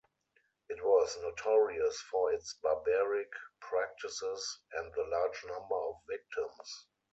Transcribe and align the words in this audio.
It 0.67 0.83
was 0.83 1.15
"notorious 1.21 2.01
for 2.09 2.33
its 2.33 2.55
barbaric 2.55 3.29
practices 3.59 4.59
and 4.73 4.91
the 4.95 5.03
large 5.03 5.43
number 5.45 5.75
of 5.75 5.97
victims". 6.09 6.87